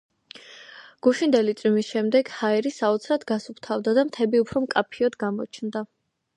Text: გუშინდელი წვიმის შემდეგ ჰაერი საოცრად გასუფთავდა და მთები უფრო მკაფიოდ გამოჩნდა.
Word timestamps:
გუშინდელი 1.07 1.53
წვიმის 1.59 1.91
შემდეგ 1.97 2.33
ჰაერი 2.39 2.73
საოცრად 2.79 3.29
გასუფთავდა 3.35 3.97
და 4.01 4.09
მთები 4.11 4.43
უფრო 4.47 4.67
მკაფიოდ 4.67 5.23
გამოჩნდა. 5.27 5.89